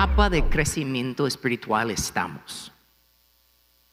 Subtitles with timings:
[0.00, 2.72] etapa de crecimiento espiritual estamos?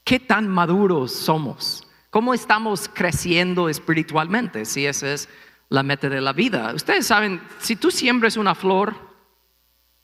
[0.06, 1.86] ¿Qué tan maduros somos?
[2.10, 4.64] ¿Cómo estamos creciendo espiritualmente?
[4.64, 5.28] Si esa es
[5.68, 6.74] la meta de la vida.
[6.74, 8.96] Ustedes saben, si tú siembres una flor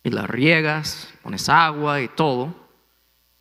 [0.04, 2.54] y la riegas, pones agua y todo,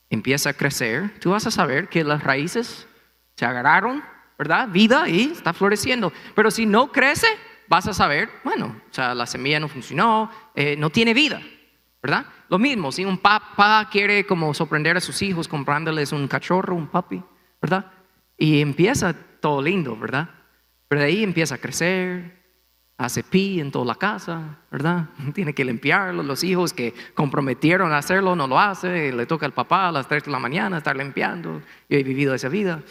[0.09, 2.87] empieza a crecer, tú vas a saber que las raíces
[3.35, 4.05] se agarraron,
[4.39, 4.69] ¿verdad?
[4.69, 6.13] Vida y está floreciendo.
[6.37, 7.27] Pero si no crece,
[7.67, 11.43] vas a saber, bueno, o sea, la semilla no funcionó, eh, no tiene vida,
[12.01, 12.25] ¿verdad?
[12.53, 16.87] Lo mismo, si un papá quiere como sorprender a sus hijos comprándoles un cachorro, un
[16.87, 17.23] papi,
[17.63, 17.87] ¿verdad?
[18.37, 20.29] Y empieza todo lindo, ¿verdad?
[20.87, 22.43] Pero de ahí empieza a crecer,
[22.99, 25.07] hace pi en toda la casa, ¿verdad?
[25.35, 29.89] Tiene que limpiarlo, los hijos que comprometieron hacerlo no lo hace, le toca al papá
[29.89, 32.83] a las 3 de la mañana estar limpiando, yo he vivido esa vida.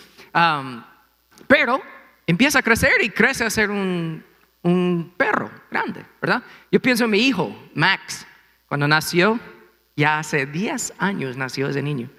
[1.46, 1.80] pero
[2.26, 4.24] empieza a crecer y crece a ser un,
[4.64, 6.42] un perro grande, ¿verdad?
[6.72, 8.26] Yo pienso en mi hijo, Max,
[8.66, 9.38] cuando nació,
[9.96, 12.10] ya hace 10 años nació ese niño,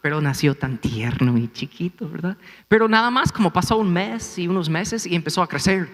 [0.00, 2.36] pero nació tan tierno y chiquito, ¿verdad?
[2.68, 5.88] Pero nada más como pasó un mes y unos meses y empezó a crecer.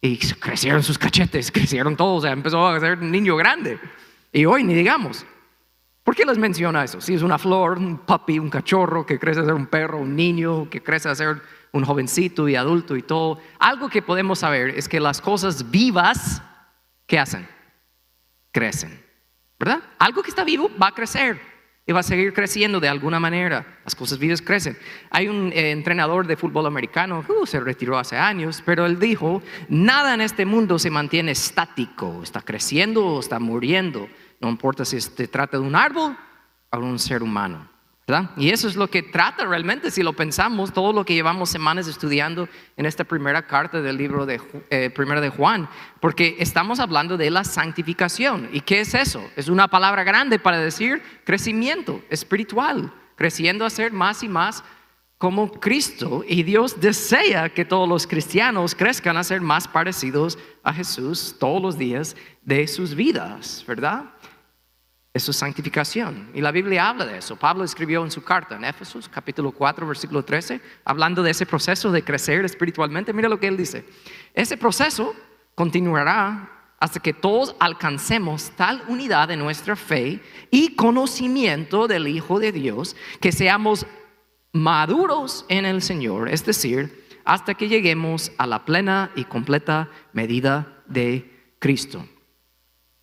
[0.00, 3.78] Y crecieron sus cachetes, crecieron todos, o sea, empezó a ser un niño grande.
[4.32, 5.26] Y hoy ni digamos.
[6.04, 7.02] ¿Por qué les menciona eso?
[7.02, 10.16] Si es una flor, un puppy, un cachorro que crece a ser un perro, un
[10.16, 11.42] niño que crece a ser
[11.72, 13.38] un jovencito y adulto y todo.
[13.58, 16.42] Algo que podemos saber es que las cosas vivas,
[17.06, 17.46] ¿qué hacen?
[18.52, 19.04] Crecen,
[19.58, 19.82] ¿verdad?
[19.98, 21.40] Algo que está vivo va a crecer
[21.88, 23.78] y va a seguir creciendo de alguna manera.
[23.82, 24.76] Las cosas vivas crecen.
[25.10, 29.42] Hay un eh, entrenador de fútbol americano, uh, se retiró hace años, pero él dijo,
[29.70, 34.06] nada en este mundo se mantiene estático, está creciendo o está muriendo,
[34.38, 36.14] no importa si se trata de un árbol
[36.70, 37.70] o de un ser humano.
[38.36, 41.86] Y eso es lo que trata realmente, si lo pensamos, todo lo que llevamos semanas
[41.88, 45.68] estudiando en esta primera carta del libro de, eh, primera de Juan,
[46.00, 48.48] porque estamos hablando de la santificación.
[48.50, 49.22] ¿Y qué es eso?
[49.36, 54.64] Es una palabra grande para decir crecimiento espiritual, creciendo a ser más y más
[55.18, 56.24] como Cristo.
[56.26, 61.60] Y Dios desea que todos los cristianos crezcan a ser más parecidos a Jesús todos
[61.60, 64.04] los días de sus vidas, ¿verdad?
[65.12, 66.30] Es su santificación.
[66.34, 67.36] Y la Biblia habla de eso.
[67.36, 71.90] Pablo escribió en su carta en Éfesos, capítulo 4, versículo 13, hablando de ese proceso
[71.90, 73.12] de crecer espiritualmente.
[73.12, 73.84] Mira lo que él dice.
[74.34, 75.14] Ese proceso
[75.54, 82.52] continuará hasta que todos alcancemos tal unidad de nuestra fe y conocimiento del Hijo de
[82.52, 83.86] Dios, que seamos
[84.52, 90.82] maduros en el Señor, es decir, hasta que lleguemos a la plena y completa medida
[90.86, 92.06] de Cristo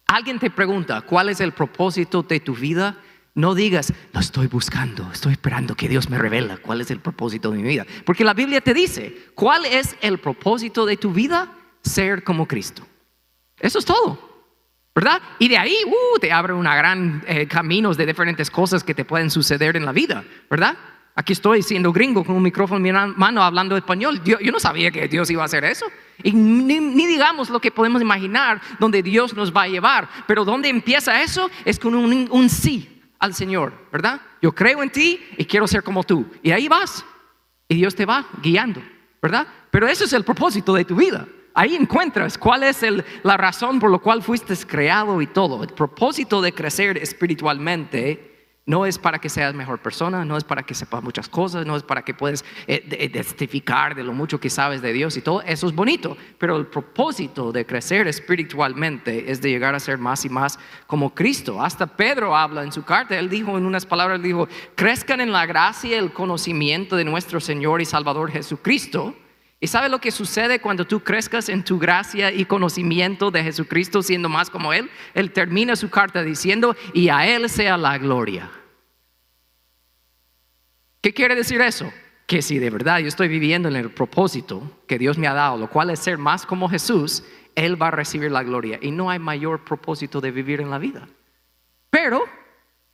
[0.08, 2.98] alguien te pregunta, ¿cuál es el propósito de tu vida?
[3.34, 7.52] No digas, lo estoy buscando, estoy esperando que Dios me revela cuál es el propósito
[7.52, 7.86] de mi vida.
[8.06, 11.52] Porque la Biblia te dice, ¿cuál es el propósito de tu vida?
[11.84, 12.88] Ser como Cristo.
[13.60, 14.34] Eso es todo.
[14.96, 15.22] ¿Verdad?
[15.40, 19.04] Y de ahí uh, te abre una gran eh, caminos de diferentes cosas que te
[19.04, 20.78] pueden suceder en la vida, ¿verdad?
[21.18, 24.22] Aquí estoy siendo gringo con un micrófono en mi mano hablando español.
[24.26, 25.86] Yo, no sabía que Dios iba a hacer eso.
[26.22, 30.09] Y ni, digamos lo que podemos imaginar donde Dios nos va a llevar.
[30.28, 34.20] Pero donde empieza eso es con un, un sí al Señor, ¿verdad?
[34.42, 36.30] Yo creo en ti y quiero ser como tú.
[36.44, 37.06] Y ahí vas.
[37.70, 38.82] Y Dios te va guiando,
[39.22, 39.47] ¿verdad?
[39.72, 41.26] Pero ese es el propósito de tu vida.
[41.53, 42.86] Ahí encuentras cuál es
[43.24, 45.64] la razón por la cual fuiste creado y todo.
[45.64, 48.34] El propósito de crecer espiritualmente
[48.66, 51.76] no es para que seas mejor persona, no es para que sepas muchas cosas, no
[51.76, 55.42] es para que puedas eh, testificar de lo mucho que sabes de Dios y todo.
[55.44, 60.26] Eso es bonito, pero el propósito de crecer espiritualmente es de llegar a ser más
[60.26, 61.62] y más como Cristo.
[61.62, 65.46] Hasta Pedro habla en su carta, él dijo en unas palabras, dijo, crezcan en la
[65.46, 69.16] gracia y el conocimiento de nuestro Señor y Salvador Jesucristo.
[69.60, 74.04] ¿Y sabe lo que sucede cuando tú crezcas en tu gracia y conocimiento de Jesucristo
[74.04, 74.90] siendo más como Él?
[75.14, 78.52] Él termina su carta diciendo, y a Él sea la gloria.
[81.02, 81.91] ¿Qué quiere decir eso?
[82.28, 85.58] Que si de verdad yo estoy viviendo en el propósito que Dios me ha dado,
[85.58, 87.24] lo cual es ser más como Jesús,
[87.56, 88.79] Él va a recibir la gloria.
[88.82, 91.08] Y no hay mayor propósito de vivir en la vida.
[91.91, 92.24] Pero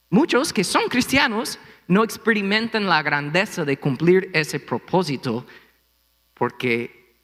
[0.09, 1.57] muchos que son cristianos
[1.88, 5.45] no experimentan la grandeza de cumplir ese propósito
[6.41, 7.23] porque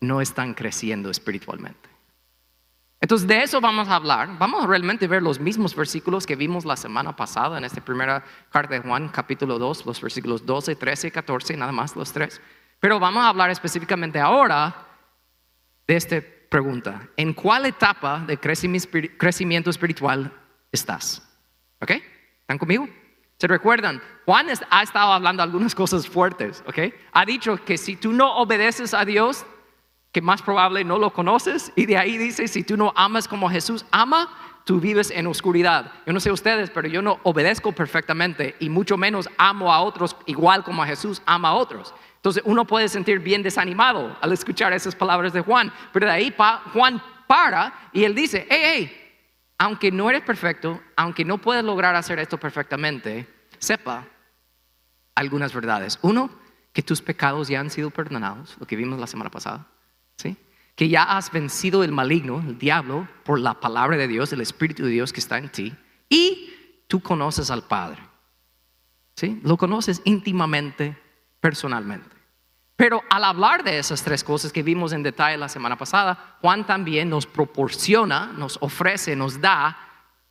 [0.00, 1.88] no están creciendo espiritualmente.
[3.00, 4.36] Entonces de eso vamos a hablar.
[4.36, 8.24] Vamos a realmente ver los mismos versículos que vimos la semana pasada en esta primera
[8.50, 12.40] carta de Juan, capítulo 2, los versículos 12, 13 y 14, nada más los tres.
[12.80, 14.74] Pero vamos a hablar específicamente ahora
[15.86, 16.20] de esta
[16.50, 17.08] pregunta.
[17.16, 20.32] ¿En cuál etapa de crecimiento espiritual
[20.72, 21.22] estás?
[21.80, 21.92] ¿Ok?
[22.40, 22.88] ¿Están conmigo?
[23.38, 24.00] ¿Se recuerdan?
[24.24, 26.94] Juan ha estado hablando algunas cosas fuertes, ¿ok?
[27.12, 29.44] Ha dicho que si tú no obedeces a Dios,
[30.12, 33.50] que más probable no lo conoces, y de ahí dice, si tú no amas como
[33.50, 34.30] Jesús ama,
[34.64, 35.92] tú vives en oscuridad.
[36.06, 40.16] Yo no sé ustedes, pero yo no obedezco perfectamente y mucho menos amo a otros
[40.26, 41.94] igual como a Jesús ama a otros.
[42.16, 46.34] Entonces uno puede sentir bien desanimado al escuchar esas palabras de Juan, pero de ahí
[46.72, 49.03] Juan para y él dice, hey, hey,
[49.58, 53.28] aunque no eres perfecto, aunque no puedes lograr hacer esto perfectamente,
[53.58, 54.06] sepa
[55.14, 55.98] algunas verdades.
[56.02, 56.30] Uno,
[56.72, 59.66] que tus pecados ya han sido perdonados, lo que vimos la semana pasada,
[60.16, 60.36] ¿sí?
[60.74, 64.84] Que ya has vencido el maligno, el diablo, por la palabra de Dios, el Espíritu
[64.84, 65.74] de Dios que está en ti,
[66.08, 68.02] y tú conoces al Padre,
[69.14, 69.40] ¿sí?
[69.44, 70.98] Lo conoces íntimamente,
[71.40, 72.13] personalmente.
[72.76, 76.66] Pero al hablar de esas tres cosas que vimos en detalle la semana pasada, Juan
[76.66, 79.78] también nos proporciona, nos ofrece, nos da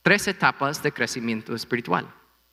[0.01, 2.05] tres etapas de crecimiento espiritual,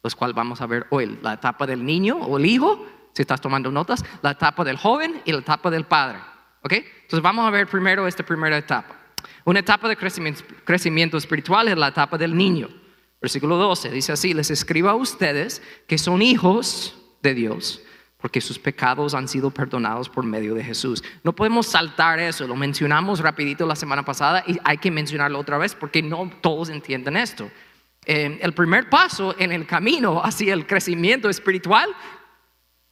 [0.02, 1.19] los cuales vamos a ver hoy.
[1.22, 5.20] La etapa del niño o el hijo, si estás tomando notas, la etapa del joven
[5.25, 6.20] y la etapa del padre.
[6.62, 6.72] ¿Ok?
[6.72, 8.94] Entonces vamos a ver primero esta primera etapa.
[9.44, 12.69] Una etapa de crecimiento, crecimiento espiritual es la etapa del niño.
[13.20, 17.82] Versículo 12 dice así, les escribo a ustedes que son hijos de Dios
[18.20, 21.02] porque sus pecados han sido perdonados por medio de Jesús.
[21.25, 25.58] No podemos saltar eso, lo mencionamos rapidito la semana pasada y hay que mencionarlo otra
[25.58, 27.50] vez porque no todos entienden esto.
[28.06, 31.88] Eh, el primer paso en el camino hacia el crecimiento espiritual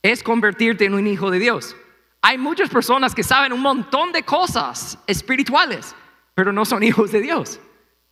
[0.02, 1.76] es convertirte en un hijo de Dios.
[2.22, 5.94] Hay muchas personas que saben un montón de cosas espirituales,
[6.34, 7.60] pero no son hijos de Dios.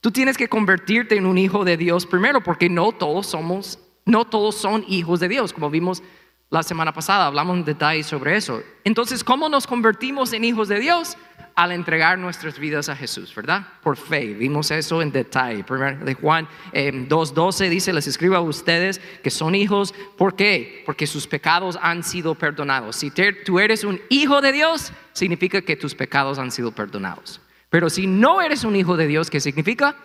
[0.00, 4.24] Tú tienes que convertirte en un hijo de Dios primero porque no todos somos, no
[4.24, 6.02] todos son hijos de Dios, como vimos
[6.50, 8.62] la semana pasada hablamos en detalle sobre eso.
[8.84, 11.16] Entonces, ¿cómo nos convertimos en hijos de Dios?
[11.56, 13.66] Al entregar nuestras vidas a Jesús, ¿verdad?
[13.82, 14.34] Por fe.
[14.34, 15.64] Vimos eso en detalle.
[15.64, 19.94] Primero de Juan 2.12 eh, dice, les escribo a ustedes que son hijos.
[20.18, 20.82] ¿Por qué?
[20.84, 22.96] Porque sus pecados han sido perdonados.
[22.96, 23.10] Si
[23.44, 27.40] tú eres un hijo de Dios, significa que tus pecados han sido perdonados.
[27.70, 29.96] Pero si no eres un hijo de Dios, ¿qué significa?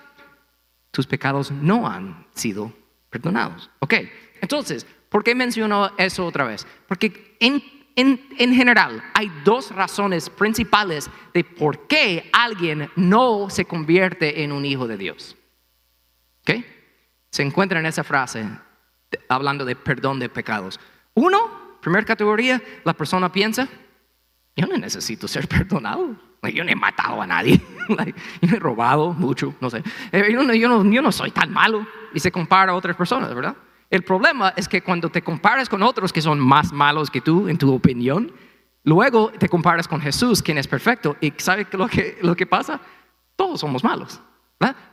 [0.91, 2.73] Tus pecados no han sido
[3.09, 3.69] perdonados.
[3.79, 3.95] Ok,
[4.39, 6.65] entonces, ¿Por qué menciono eso otra vez?
[6.87, 7.61] Porque en,
[8.37, 14.87] general hay dos razones principales de por qué alguien no se convierte en un hijo
[14.87, 15.35] de Dios.
[16.43, 16.63] ¿Ok?
[17.29, 18.45] Se encuentra en esa frase
[19.27, 20.79] hablando de perdón de pecados.
[21.13, 23.67] Uno, primera categoría, la persona piensa,
[24.55, 26.15] yo no necesito ser perdonado.
[26.53, 27.59] Yo no he matado a nadie.
[27.89, 29.83] yo no he robado mucho, no sé.
[30.13, 31.85] Eh, yo yo no soy tan malo.
[32.13, 33.57] Y se compara a otras personas, ¿verdad?
[33.91, 37.49] El problema es que cuando te comparas con otros que son más malos que tú,
[37.49, 38.31] en tu opinión,
[38.85, 41.17] luego te comparas con Jesús, quien es perfecto.
[41.19, 42.79] ¿Y sabe lo que, lo que pasa?
[43.35, 44.21] Todos somos malos.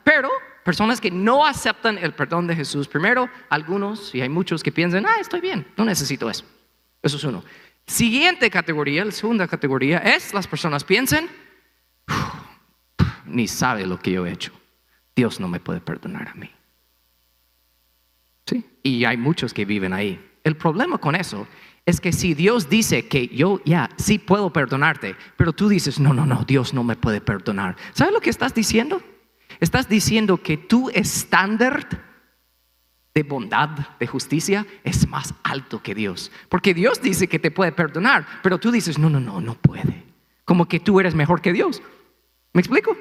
[0.03, 0.29] Pero
[0.65, 5.07] personas que no aceptan el perdón de Jesús, primero, algunos, y hay muchos que piensan,
[5.07, 6.45] ah, estoy bien, no necesito eso.
[7.01, 7.45] Eso es uno.
[7.87, 11.29] Siguiente categoría, la segunda categoría, es las personas piensan,
[13.27, 14.53] ni sabe lo que yo he hecho.
[15.15, 16.51] Dios no me puede perdonar a mí.
[18.89, 20.19] Y hay muchos que viven ahí.
[20.45, 21.47] El problema con eso
[21.85, 26.15] es que si Dios dice que yo ya sí puedo perdonarte, pero tú dices, no,
[26.15, 27.77] no, no, Dios no me puede perdonar.
[27.93, 29.03] ¿Sabes lo que estás diciendo?
[29.61, 31.87] Estás diciendo que tu estándar
[33.15, 36.33] de bondad, de justicia, es más alto que Dios.
[36.49, 40.05] Porque Dios dice que te puede perdonar, pero tú dices, no, no, no, no puede.
[40.47, 41.83] Como que tú eres mejor que Dios.
[42.55, 42.97] ¿Me explico?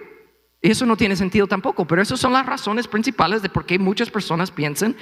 [0.62, 3.80] Y eso no tiene sentido tampoco, pero esas son las razones principales de por qué
[3.80, 4.98] muchas personas piensan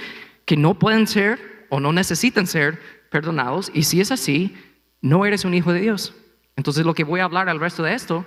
[0.46, 3.70] que no pueden ser o no necesitan ser perdonados.
[3.74, 4.56] Y si es así,
[5.02, 6.14] no eres un hijo de Dios.
[6.56, 8.24] Entonces lo que voy a hablar al resto de esto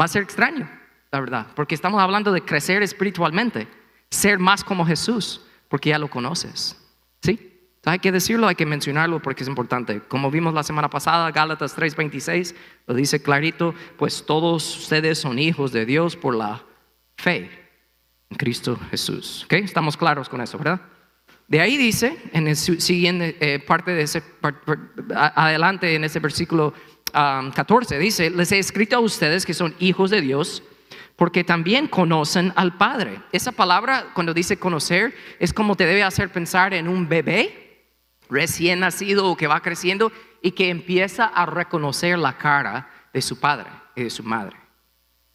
[0.00, 0.70] va a ser extraño,
[1.10, 3.66] la verdad, porque estamos hablando de crecer espiritualmente,
[4.10, 6.76] ser más como Jesús, porque ya lo conoces.
[7.20, 7.48] ¿Sí?
[7.84, 10.00] hay que decirlo, hay que mencionarlo porque es importante.
[10.00, 12.54] Como vimos la semana pasada, Gálatas 3:26
[12.86, 16.62] lo dice clarito, pues todos ustedes son hijos de Dios por la
[17.16, 17.50] fe
[18.28, 19.44] en Cristo Jesús.
[19.46, 19.54] ¿Ok?
[19.54, 20.80] Estamos claros con eso, ¿verdad?
[21.50, 24.22] De ahí dice, en el siguiente eh, parte de ese,
[25.12, 26.72] adelante en ese versículo
[27.12, 30.62] 14, dice, les he escrito a ustedes que son hijos de Dios
[31.16, 33.20] porque también conocen al Padre.
[33.32, 37.88] Esa palabra, cuando dice conocer, es como te debe hacer pensar en un bebé
[38.30, 43.40] recién nacido o que va creciendo y que empieza a reconocer la cara de su
[43.40, 44.56] padre y de su madre.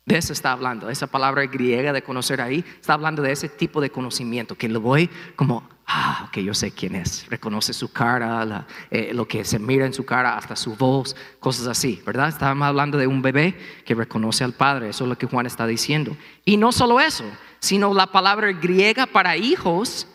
[0.06, 0.90] De eso está hablando.
[0.90, 4.80] Esa palabra griega de conocer ahí está hablando de ese tipo de conocimiento que lo
[4.80, 9.60] voy como ah, ok, yo sé quién es, reconoce su cara, eh, lo que se
[9.60, 12.30] mira en su cara, hasta su voz, cosas así, ¿verdad?
[12.30, 15.68] Estábamos hablando de un bebé que reconoce al Padre, eso es lo que Juan está
[15.68, 16.16] diciendo.
[16.44, 17.26] Y no solo eso,
[17.60, 20.08] sino la palabra griega para hijos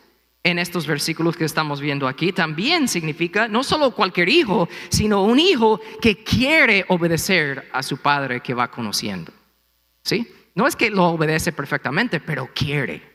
[0.42, 5.38] en estos versículos que estamos viendo aquí también significa no solo cualquier hijo, sino un
[5.38, 9.32] hijo que quiere obedecer a su Padre que va conociendo.
[10.02, 10.26] ¿Sí?
[10.54, 13.10] No es que lo obedece perfectamente, pero quiere.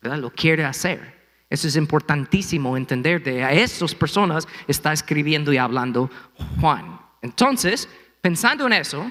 [0.00, 0.18] ¿verdad?
[0.18, 1.17] Lo quiere hacer.
[1.50, 3.22] Eso es importantísimo entender.
[3.22, 6.10] De a esas personas está escribiendo y hablando
[6.60, 7.00] Juan.
[7.22, 7.88] Entonces,
[8.20, 9.10] pensando en eso,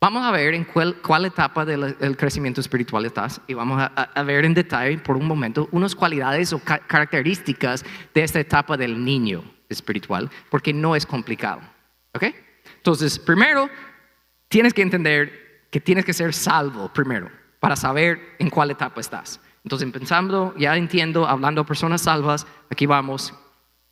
[0.00, 4.54] vamos a ver en cuál, etapa del crecimiento espiritual estás y vamos a, ver en
[4.54, 7.84] detalle por un momento unas cualidades o características
[8.14, 11.60] de esta etapa del niño espiritual, porque no es complicado.
[12.14, 12.24] ¿Ok?
[12.76, 13.68] Entonces, primero,
[14.48, 19.40] tienes que entender que tienes que ser salvo primero para saber en cuál etapa estás.
[19.64, 23.34] Entonces, pensando, ya entiendo, hablando de personas salvas, aquí vamos,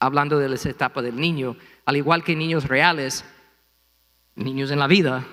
[0.00, 3.24] hablando de esa etapa del niño, al igual que niños reales,
[4.34, 5.24] niños en la vida,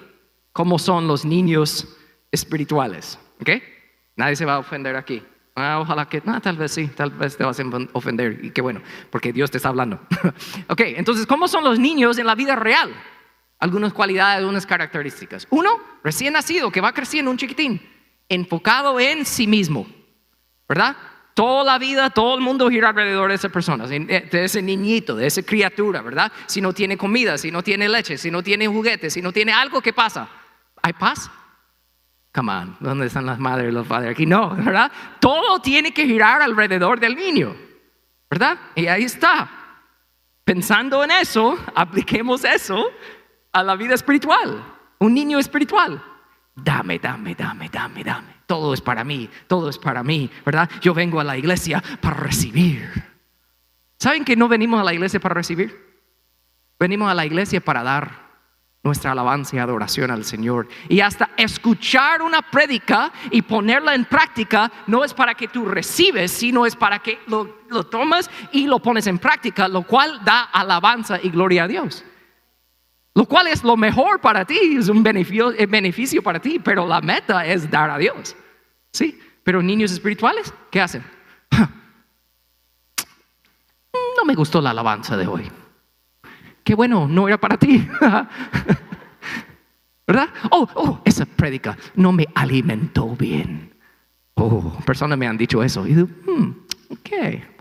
[0.52, 1.98] ¿cómo son los niños
[2.32, 3.20] espirituales?
[3.40, 3.50] ¿Ok?
[4.16, 5.22] Nadie se va a ofender aquí.
[5.56, 7.64] Ah, ojalá que, no, tal vez sí, tal vez te vas a
[7.94, 8.44] ofender.
[8.44, 10.02] Y qué bueno, porque Dios te está hablando.
[10.68, 12.94] ok, entonces, ¿cómo son los niños en la vida real?
[13.60, 15.48] Algunas cualidades, algunas características.
[15.50, 17.82] Uno, recién nacido, que va creciendo un chiquitín,
[18.28, 19.88] enfocado en sí mismo.
[20.68, 20.96] ¿Verdad?
[21.34, 25.28] Toda la vida, todo el mundo gira alrededor de esa persona, de ese niñito, de
[25.28, 26.32] esa criatura, ¿verdad?
[26.46, 29.52] Si no tiene comida, si no tiene leche, si no tiene juguetes, si no tiene
[29.52, 30.30] algo, ¿qué pasa?
[30.82, 31.30] ¿Hay paz?
[32.34, 34.12] Come on, ¿dónde están las madres y los padres?
[34.12, 34.92] Aquí no, ¿verdad?
[35.20, 37.56] Todo tiene que girar alrededor del niño,
[38.30, 38.58] ¿verdad?
[38.76, 39.50] Y ahí está.
[40.46, 42.92] Pensando en eso, apliquemos eso
[43.52, 44.64] a la vida espiritual.
[45.00, 46.02] Un niño espiritual.
[46.56, 50.70] Dame, dame, dame, dame, dame todo es para mí, todo es para mí, ¿verdad?
[50.82, 52.90] Yo vengo a la iglesia para recibir.
[53.98, 55.84] ¿Saben que no venimos a la iglesia para recibir?
[56.80, 58.26] Venimos a la iglesia para dar
[58.84, 60.68] nuestra alabanza y adoración al Señor.
[60.90, 66.32] Y hasta escuchar una prédica y ponerla en práctica no es para que tú recibes,
[66.32, 70.44] sino es para que lo, lo tomas y lo pones en práctica, lo cual da
[70.44, 72.06] alabanza y gloria a Dios.
[73.16, 77.00] Lo cual es lo mejor para ti, es un beneficio, beneficio para ti, pero la
[77.00, 78.36] meta es dar a Dios.
[78.92, 79.18] ¿Sí?
[79.42, 81.04] Pero niños espirituales, ¿qué hacen?
[84.18, 85.52] No me gustó la alabanza de hoy.
[86.64, 87.86] Qué bueno, no era para ti.
[90.08, 90.30] ¿Verdad?
[90.50, 93.76] Oh, oh, esa prédica no me alimentó bien.
[94.36, 95.86] Oh, personas me han dicho eso.
[95.86, 97.10] Y digo, hmm, Ok,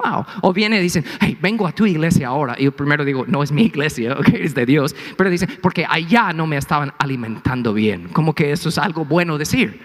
[0.02, 0.24] wow.
[0.42, 2.56] O viene y dicen, hey, vengo a tu iglesia ahora.
[2.58, 4.94] Y yo primero digo, no es mi iglesia, ok, es de Dios.
[5.16, 8.08] Pero dicen, porque allá no me estaban alimentando bien.
[8.08, 9.80] Como que eso es algo bueno decir.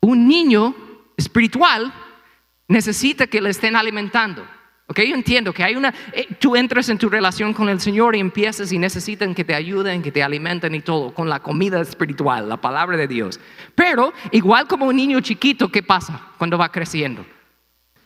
[0.00, 0.74] Un niño
[1.16, 1.92] espiritual
[2.68, 4.46] necesita que le estén alimentando.
[4.90, 8.16] Ok, yo entiendo que hay una, eh, tú entras en tu relación con el Señor
[8.16, 11.78] y empiezas y necesitan que te ayuden, que te alimenten y todo, con la comida
[11.82, 13.38] espiritual, la palabra de Dios.
[13.74, 17.22] Pero igual como un niño chiquito, ¿qué pasa cuando va creciendo?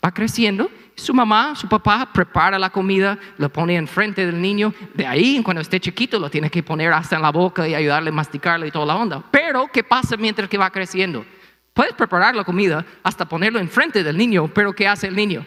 [0.05, 5.07] Va creciendo, su mamá, su papá prepara la comida, lo pone enfrente del niño, de
[5.07, 8.13] ahí cuando esté chiquito lo tiene que poner hasta en la boca y ayudarle a
[8.13, 9.23] masticarlo y toda la onda.
[9.31, 11.25] Pero, ¿qué pasa mientras que va creciendo?
[11.73, 15.47] Puedes preparar la comida hasta ponerlo enfrente del niño, pero ¿qué hace el niño?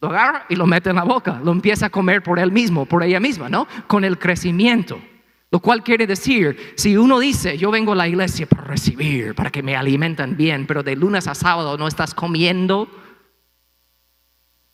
[0.00, 2.86] Lo agarra y lo mete en la boca, lo empieza a comer por él mismo,
[2.86, 3.66] por ella misma, ¿no?
[3.86, 5.00] Con el crecimiento.
[5.50, 9.50] Lo cual quiere decir, si uno dice, yo vengo a la iglesia para recibir, para
[9.50, 12.88] que me alimenten bien, pero de lunes a sábado no estás comiendo,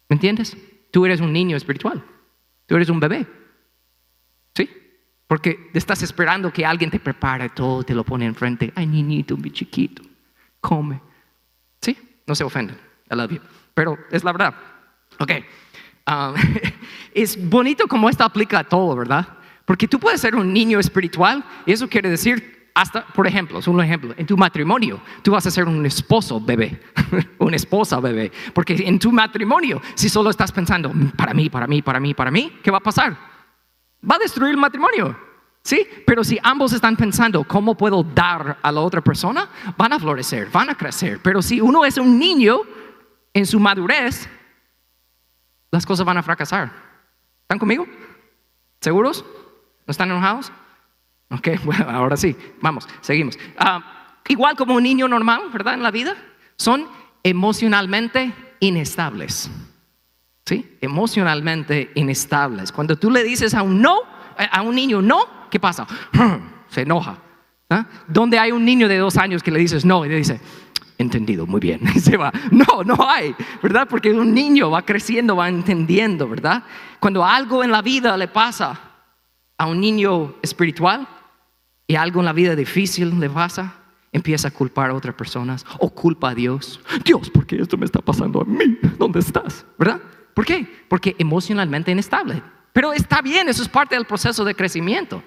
[0.09, 0.57] ¿Me entiendes?
[0.91, 2.05] Tú eres un niño espiritual.
[2.67, 3.27] Tú eres un bebé.
[4.55, 4.69] ¿Sí?
[5.27, 8.73] Porque estás esperando que alguien te prepare todo, te lo pone enfrente.
[8.75, 10.03] Ay, niñito, mi chiquito,
[10.61, 11.01] come.
[11.81, 11.97] ¿Sí?
[12.27, 12.77] No se ofenden.
[13.11, 13.41] I love you.
[13.75, 14.55] Pero es la verdad.
[15.19, 15.33] Ok.
[16.07, 16.35] Um,
[17.15, 19.29] es bonito como esto aplica a todo, ¿verdad?
[19.65, 23.67] Porque tú puedes ser un niño espiritual y eso quiere decir hasta, por ejemplo, es
[23.67, 26.81] un ejemplo, en tu matrimonio, tú vas a ser un esposo bebé,
[27.39, 31.83] una esposa bebé, porque en tu matrimonio, si solo estás pensando, para mí, para mí,
[31.83, 33.19] para mí, para mí, ¿qué va a pasar?
[34.09, 35.19] Va a destruir el matrimonio,
[35.61, 35.85] ¿sí?
[36.07, 39.49] Pero si ambos están pensando, ¿cómo puedo dar a la otra persona?
[39.77, 42.61] Van a florecer, van a crecer, pero si uno es un niño
[43.35, 44.29] en su madurez,
[45.73, 46.71] las cosas van a fracasar.
[47.43, 47.89] ¿Están conmigo?
[48.81, 49.25] ¿Seguros?
[49.85, 50.53] ¿No están enojados?
[51.31, 53.39] Ok, bueno, ahora sí, vamos, seguimos.
[53.59, 55.75] Ah, igual como un niño normal, ¿verdad?
[55.75, 56.17] En la vida,
[56.57, 56.87] son
[57.23, 59.51] emocionalmente inestables.
[60.45, 60.79] ¿Sí?
[60.81, 62.73] Emocionalmente inestables.
[62.73, 63.99] Cuando tú le dices a un no,
[64.39, 65.87] eh, a un niño no, ¿qué pasa?
[66.69, 67.19] Se enoja.
[67.71, 67.87] ¿Ah?
[68.07, 70.41] Donde hay un niño de dos años que le dices no y le dice,
[70.97, 72.33] entendido, muy bien, y se va.
[72.51, 73.87] No, no hay, ¿verdad?
[73.89, 76.65] Porque un niño va creciendo, va entendiendo, ¿verdad?
[76.99, 78.81] Cuando algo en la vida le pasa
[79.59, 81.07] a un niño espiritual,
[81.89, 83.75] y algo en la vida difícil le pasa,
[84.13, 86.81] empieza a culpar a otras personas o culpa a Dios.
[87.05, 88.79] Dios, ¿por qué esto me está pasando a mí?
[88.99, 89.67] ¿Dónde estás?
[89.79, 90.01] ¿Verdad?
[90.35, 90.85] ¿Por qué?
[90.87, 92.43] Porque emocionalmente inestable.
[92.75, 95.23] Pero está bien, eso es parte del proceso de crecimiento.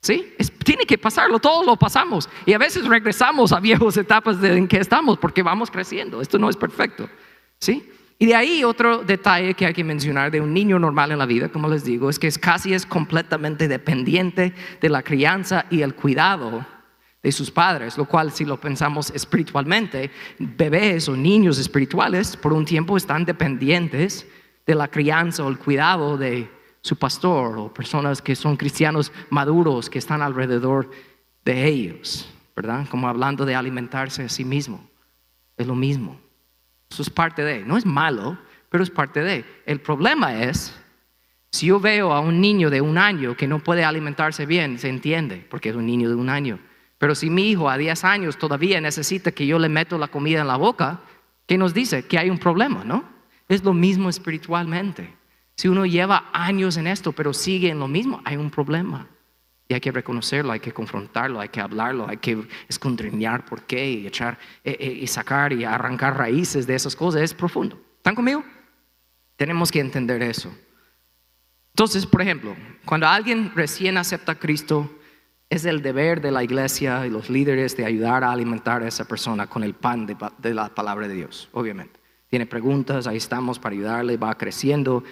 [0.00, 0.32] ¿Sí?
[0.64, 2.28] tiene que pasarlo, todos lo pasamos.
[2.46, 6.20] Y a veces regresamos a viejas etapas en que estamos porque vamos creciendo.
[6.20, 7.08] Esto no es perfecto.
[7.58, 7.90] ¿Sí?
[8.20, 11.26] Y de ahí otro detalle que hay que mencionar de un niño normal en la
[11.26, 15.94] vida, como les digo, es que casi es completamente dependiente de la crianza y el
[15.94, 16.66] cuidado
[17.22, 22.64] de sus padres, lo cual si lo pensamos espiritualmente, bebés o niños espirituales por un
[22.64, 24.26] tiempo están dependientes
[24.66, 29.88] de la crianza o el cuidado de su pastor o personas que son cristianos maduros
[29.88, 30.90] que están alrededor
[31.44, 32.86] de ellos, ¿verdad?
[32.90, 34.88] Como hablando de alimentarse a sí mismo.
[35.56, 36.20] Es lo mismo.
[36.90, 38.38] Eso es parte de, no es malo,
[38.70, 39.44] pero es parte de.
[39.66, 40.74] El problema es,
[41.50, 44.88] si yo veo a un niño de un año que no puede alimentarse bien, se
[44.88, 46.58] entiende, porque es un niño de un año.
[46.98, 50.40] Pero si mi hijo a 10 años todavía necesita que yo le meto la comida
[50.40, 51.00] en la boca,
[51.46, 52.06] ¿qué nos dice?
[52.06, 53.04] Que hay un problema, ¿no?
[53.48, 55.14] Es lo mismo espiritualmente.
[55.54, 59.08] Si uno lleva años en esto, pero sigue en lo mismo, hay un problema.
[59.68, 63.90] Y hay que reconocerlo, hay que confrontarlo, hay que hablarlo, hay que escondriñar por qué
[63.90, 67.20] y echar eh, eh, y sacar y arrancar raíces de esas cosas.
[67.20, 67.78] Es profundo.
[67.98, 68.42] ¿Están conmigo?
[69.36, 70.50] Tenemos que entender eso.
[71.70, 74.90] Entonces, por ejemplo, cuando alguien recién acepta a Cristo,
[75.50, 79.06] es el deber de la iglesia y los líderes de ayudar a alimentar a esa
[79.06, 82.00] persona con el pan de, de la palabra de Dios, obviamente.
[82.28, 85.04] Tiene preguntas, ahí estamos para ayudarle, va creciendo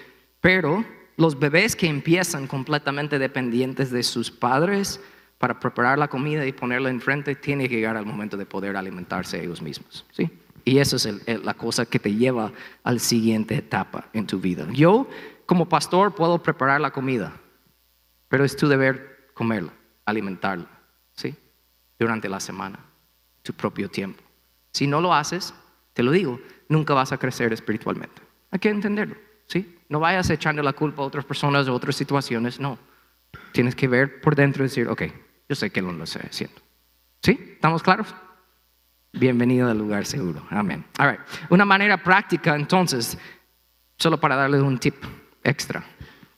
[0.46, 0.84] pero
[1.16, 5.00] los bebés que empiezan completamente dependientes de sus padres
[5.38, 9.42] para preparar la comida y ponerla enfrente, tienen que llegar al momento de poder alimentarse
[9.42, 10.06] ellos mismos.
[10.12, 10.30] ¿sí?
[10.64, 14.66] Y eso es la cosa que te lleva a la siguiente etapa en tu vida.
[14.72, 15.08] Yo,
[15.46, 17.32] como pastor, puedo preparar la comida,
[18.28, 19.72] pero es tu deber comerla,
[20.04, 20.68] alimentarla,
[21.14, 21.34] ¿sí?
[21.98, 22.80] Durante la semana,
[23.42, 24.22] tu propio tiempo.
[24.72, 25.54] Si no lo haces,
[25.92, 28.20] te lo digo, nunca vas a crecer espiritualmente.
[28.50, 29.16] Hay que entenderlo.
[29.88, 32.78] No vayas echando la culpa a otras personas o otras situaciones, no.
[33.52, 35.02] Tienes que ver por dentro y decir, ok,
[35.48, 36.56] yo sé que no lo estoy haciendo.
[37.22, 37.38] ¿Sí?
[37.54, 38.14] ¿Estamos claros?
[39.12, 40.44] Bienvenido al lugar seguro.
[40.50, 40.84] Amén.
[40.98, 41.20] All right.
[41.48, 43.16] Una manera práctica, entonces,
[43.96, 44.96] solo para darles un tip
[45.42, 45.84] extra,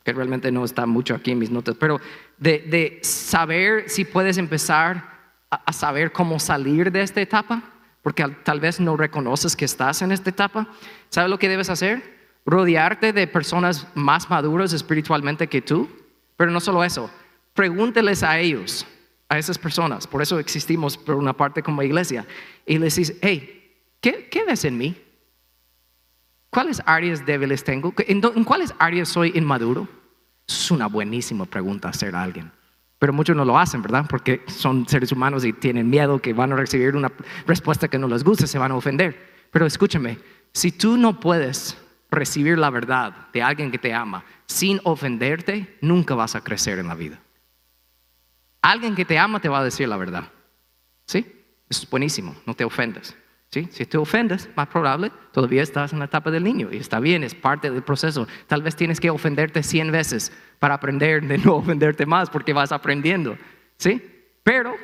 [0.05, 2.01] que realmente no está mucho aquí en mis notas, pero
[2.37, 5.19] de, saber si puedes empezar
[5.51, 7.63] a, saber cómo salir de esta etapa,
[8.03, 10.69] porque tal vez no reconoces que estás en esta etapa.
[11.09, 12.18] ¿Sabes lo que debes hacer?
[12.49, 15.87] Rodearte de personas más maduras espiritualmente que tú,
[16.37, 17.11] pero no solo eso,
[17.53, 18.87] pregúnteles a ellos,
[19.29, 22.27] a esas personas, por eso existimos por una parte como iglesia,
[22.65, 24.97] y les dices, hey, ¿qué, ves en mí?
[26.49, 27.93] ¿Cuáles áreas débiles tengo?
[27.99, 29.87] ¿En, ¿En, cuáles áreas soy inmaduro?
[30.49, 32.51] Es una buenísima pregunta hacer a alguien.
[32.99, 34.07] Pero muchos no lo hacen, ¿verdad?
[34.09, 37.13] Porque son seres humanos y tienen miedo que van a recibir una
[37.47, 39.49] respuesta que no les guste, se van a ofender.
[39.53, 40.19] Pero escúchame,
[40.53, 41.77] si tú no puedes
[42.11, 46.89] recibir la verdad de alguien que te ama sin ofenderte, nunca vas a crecer en
[46.89, 47.21] la vida.
[48.63, 50.25] Alguien que te ama te va a decir la verdad.
[51.07, 51.27] ¿Sí?
[51.69, 53.17] Eso es buenísimo, no te ofendas.
[53.51, 53.67] ¿Sí?
[53.73, 57.25] Si te ofendes, más probable, todavía estás en la etapa del niño y está bien,
[57.25, 58.29] es parte del proceso.
[58.47, 62.73] Tal vez tienes que ofenderte 100 veces para aprender de no ofenderte más porque vas
[62.73, 63.39] aprendiendo.
[63.79, 64.03] ¿Sí?
[64.43, 64.75] Pero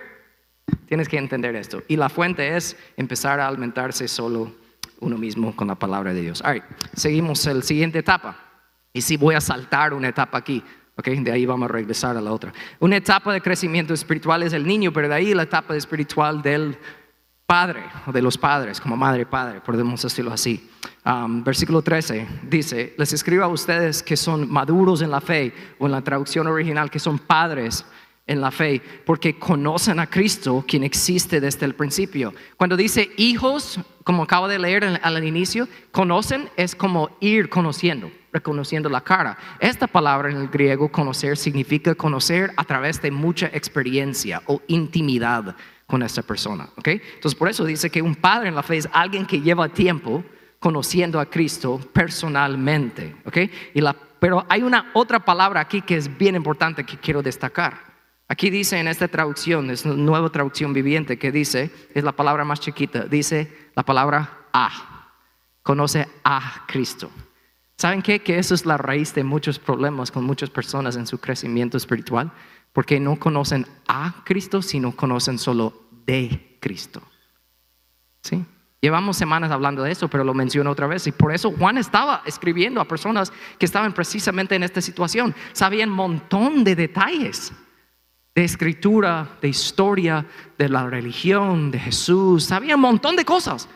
[0.87, 1.83] tienes que entender esto.
[1.89, 4.55] Y la fuente es empezar a alimentarse solo
[5.05, 6.43] uno mismo con la palabra de Dios.
[6.45, 6.63] All
[6.95, 8.37] seguimos la siguiente etapa.
[8.93, 10.63] Y si voy a saltar una etapa aquí,
[10.97, 12.53] okay, de ahí vamos a regresar a la otra.
[12.81, 16.79] Una etapa de crecimiento espiritual es el niño, pero de ahí la etapa espiritual del
[17.47, 20.71] padre o de los padres, como madre padre, podemos decirlo así.
[21.05, 25.87] Um, versículo 13 dice, les escribo a ustedes que son maduros en la fe, o
[25.87, 27.85] en la traducción original, que son padres
[28.27, 32.33] en la fe, porque conocen a Cristo, quien existe desde el principio.
[32.57, 38.89] Cuando dice hijos, como acabo de leer al inicio, conocen es como ir conociendo, reconociendo
[38.89, 39.37] la cara.
[39.61, 45.55] Esta palabra en el griego, conocer, significa conocer a través de mucha experiencia o intimidad
[45.87, 46.71] con esta persona.
[46.79, 47.01] ¿okay?
[47.17, 50.25] Entonces, por eso dice que un padre en la fe es alguien que lleva tiempo
[50.59, 53.17] conociendo a Cristo personalmente.
[53.27, 53.51] ¿okay?
[53.75, 57.94] Y la, pero hay una otra palabra aquí que es bien importante que quiero destacar.
[58.27, 62.45] Aquí dice en esta traducción, es una nueva traducción viviente que dice, es la palabra
[62.45, 65.11] más chiquita, dice la palabra a.
[65.63, 67.11] Conoce a Cristo.
[67.77, 68.21] ¿Saben qué?
[68.21, 72.33] Que eso es la raíz de muchos problemas con muchas personas en su crecimiento espiritual,
[72.73, 77.03] porque no conocen a Cristo, sino conocen solo de Cristo.
[78.23, 78.45] ¿Sí?
[78.81, 81.07] Llevamos semanas hablando de eso, pero lo menciono otra vez.
[81.07, 85.35] Y por eso Juan estaba escribiendo a personas que estaban precisamente en esta situación.
[85.53, 87.53] Sabían un montón de detalles
[88.35, 90.27] de escritura, de historia,
[90.59, 92.45] de la religión, de Jesús.
[92.45, 93.69] Sabían un montón de cosas,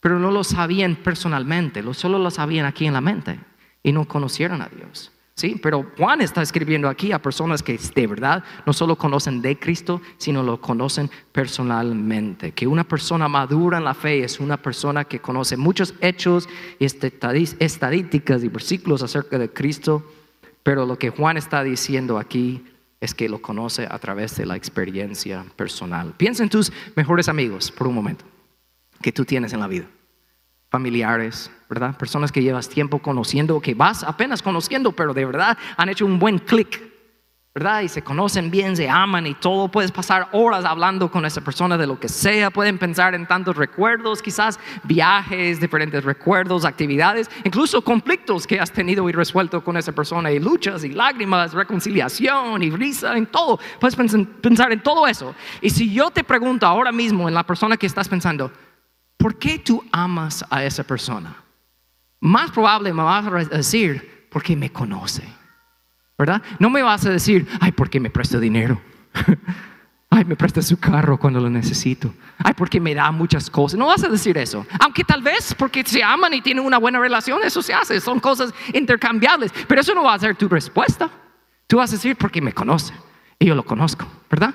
[0.00, 3.38] pero no lo sabían personalmente, solo lo sabían aquí en la mente
[3.82, 5.12] y no conocieron a Dios.
[5.34, 5.60] ¿sí?
[5.62, 10.00] Pero Juan está escribiendo aquí a personas que de verdad no solo conocen de Cristo,
[10.16, 12.52] sino lo conocen personalmente.
[12.52, 16.48] Que una persona madura en la fe es una persona que conoce muchos hechos
[16.78, 20.10] y estadísticas y versículos acerca de Cristo,
[20.62, 22.64] pero lo que Juan está diciendo aquí
[23.00, 26.14] es que lo conoce a través de la experiencia personal.
[26.16, 28.24] Piensa en tus mejores amigos por un momento
[29.02, 29.86] que tú tienes en la vida
[30.70, 31.96] familiares, ¿verdad?
[31.96, 36.18] Personas que llevas tiempo conociendo, que vas apenas conociendo, pero de verdad han hecho un
[36.18, 36.85] buen clic,
[37.56, 37.80] ¿verdad?
[37.80, 39.68] Y se conocen bien, se aman y todo.
[39.68, 42.50] Puedes pasar horas hablando con esa persona de lo que sea.
[42.50, 49.08] Pueden pensar en tantos recuerdos, quizás viajes, diferentes recuerdos, actividades, incluso conflictos que has tenido
[49.08, 53.58] y resuelto con esa persona y luchas y lágrimas, reconciliación y risa, en todo.
[53.80, 55.34] Puedes pensar en todo eso.
[55.62, 58.52] Y si yo te pregunto ahora mismo en la persona que estás pensando,
[59.16, 61.34] ¿por qué tú amas a esa persona?
[62.20, 65.35] Más probable me vas a decir, porque me conoce.
[66.18, 66.42] ¿Verdad?
[66.58, 68.80] No me vas a decir, ay, porque me presta dinero.
[70.10, 72.14] ay, me presta su carro cuando lo necesito.
[72.38, 73.78] Ay, porque me da muchas cosas.
[73.78, 74.66] No vas a decir eso.
[74.80, 78.00] Aunque tal vez porque se aman y tienen una buena relación, eso se hace.
[78.00, 79.52] Son cosas intercambiables.
[79.68, 81.10] Pero eso no va a ser tu respuesta.
[81.66, 82.94] Tú vas a decir, porque me conoce.
[83.38, 84.06] Y yo lo conozco.
[84.30, 84.54] ¿Verdad?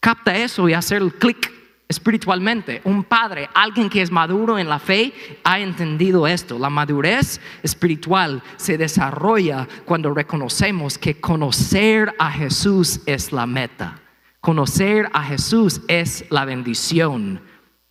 [0.00, 1.55] Capta eso y hacer el clic
[1.88, 2.80] espiritualmente.
[2.84, 5.12] Un padre, alguien que es maduro en la fe,
[5.44, 6.58] ha entendido esto.
[6.58, 14.00] La madurez espiritual se desarrolla cuando reconocemos que conocer a Jesús es la meta.
[14.40, 17.40] Conocer a Jesús es la bendición,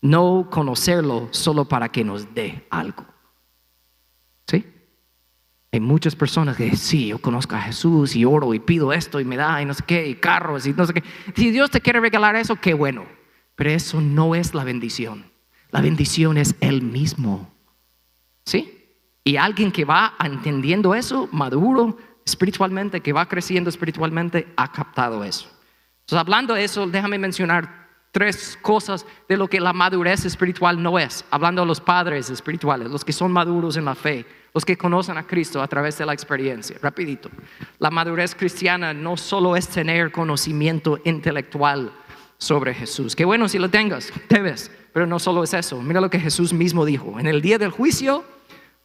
[0.01, 3.05] no conocerlo solo para que nos dé algo.
[4.47, 4.65] ¿Sí?
[5.71, 9.25] Hay muchas personas que sí, yo conozco a Jesús y oro y pido esto y
[9.25, 11.03] me da y no sé qué, y carros y no sé qué.
[11.35, 13.05] Si Dios te quiere regalar eso, qué bueno.
[13.55, 15.25] Pero eso no es la bendición.
[15.71, 17.51] La bendición es Él mismo.
[18.45, 18.71] ¿Sí?
[19.23, 25.49] Y alguien que va entendiendo eso, maduro espiritualmente, que va creciendo espiritualmente, ha captado eso.
[26.01, 30.99] Entonces, hablando de eso, déjame mencionar tres cosas de lo que la madurez espiritual no
[30.99, 31.25] es.
[31.31, 35.17] Hablando de los padres espirituales, los que son maduros en la fe, los que conocen
[35.17, 36.77] a Cristo a través de la experiencia.
[36.81, 37.29] Rapidito.
[37.79, 41.91] La madurez cristiana no solo es tener conocimiento intelectual,
[42.37, 43.15] sobre Jesús.
[43.15, 45.81] Qué bueno si lo tengas, debes, pero no solo es eso.
[45.81, 47.19] Mira lo que Jesús mismo dijo.
[47.19, 48.23] En el día del juicio,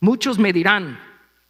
[0.01, 0.99] muchos me dirán,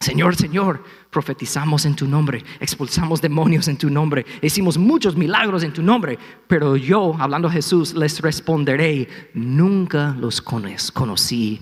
[0.01, 5.75] Señor, Señor, profetizamos en tu nombre, expulsamos demonios en tu nombre, hicimos muchos milagros en
[5.75, 11.61] tu nombre, pero yo, hablando a Jesús, les responderé, nunca los conocí,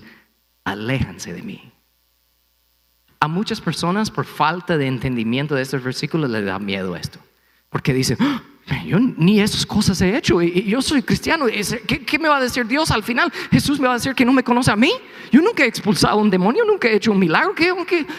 [0.63, 1.73] aléjanse de mí.
[3.19, 7.19] A muchas personas, por falta de entendimiento de estos versículos, les da miedo esto,
[7.69, 8.41] porque dicen, ¡Ah!
[8.85, 10.41] Yo ni esas cosas he hecho.
[10.41, 11.45] Y yo soy cristiano.
[11.47, 13.31] ¿Qué, me va a decir Dios al final?
[13.51, 14.91] Jesús me va a decir que no me conoce a mí.
[15.31, 17.55] Yo nunca he expulsado a un demonio, nunca he hecho un milagro.
[17.55, 17.73] ¿Qué,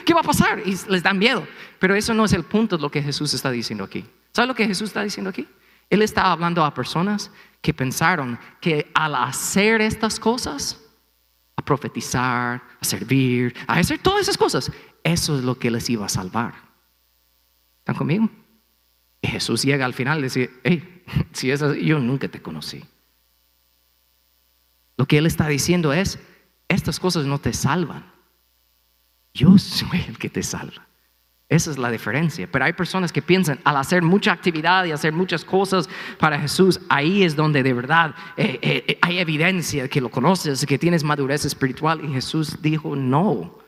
[0.05, 0.63] qué, va a pasar?
[0.65, 1.47] Y les dan miedo.
[1.79, 4.05] Pero eso no es el punto de lo que Jesús está diciendo aquí.
[4.33, 5.47] ¿Sabe lo que Jesús está diciendo aquí?
[5.89, 10.81] Él está hablando a personas que pensaron que al hacer estas cosas,
[11.57, 14.71] a profetizar, a servir, a hacer todas esas cosas,
[15.03, 16.55] eso es lo que les iba a salvar.
[17.81, 18.31] ¿Están conmigo?
[19.23, 22.85] Y Jesús llega al final y dice, hey, si es así, yo nunca te conocí.
[24.97, 26.19] Lo que Él está diciendo es,
[26.69, 28.05] estas cosas no te salvan.
[29.33, 30.87] Yo soy el que te salva.
[31.49, 32.49] Esa es la diferencia.
[32.51, 36.81] Pero hay personas que piensan, al hacer mucha actividad y hacer muchas cosas para Jesús,
[36.89, 41.45] ahí es donde de verdad eh, eh, hay evidencia que lo conoces, que tienes madurez
[41.45, 42.05] espiritual.
[42.05, 43.59] Y Jesús dijo, no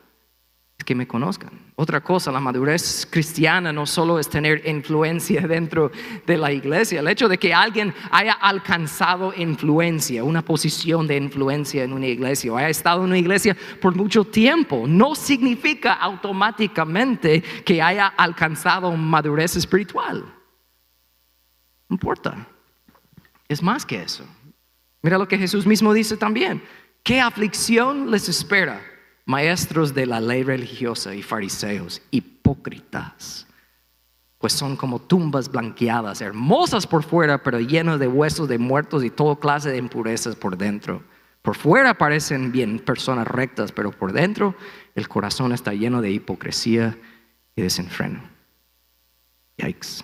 [0.83, 1.51] que me conozcan.
[1.75, 5.91] Otra cosa, la madurez cristiana no solo es tener influencia dentro
[6.25, 11.83] de la iglesia, el hecho de que alguien haya alcanzado influencia, una posición de influencia
[11.83, 17.41] en una iglesia o haya estado en una iglesia por mucho tiempo, no significa automáticamente
[17.65, 20.23] que haya alcanzado madurez espiritual.
[21.89, 22.47] No importa,
[23.47, 24.25] es más que eso.
[25.01, 26.63] Mira lo que Jesús mismo dice también.
[27.03, 28.92] ¿Qué aflicción les espera?
[29.25, 33.47] Maestros de la ley religiosa y fariseos, hipócritas,
[34.37, 39.09] pues son como tumbas blanqueadas, hermosas por fuera, pero llenas de huesos de muertos y
[39.09, 41.01] toda clase de impurezas por dentro.
[41.41, 44.55] Por fuera parecen bien personas rectas, pero por dentro
[44.95, 46.97] el corazón está lleno de hipocresía
[47.55, 48.21] y desenfreno.
[49.57, 50.03] Yikes.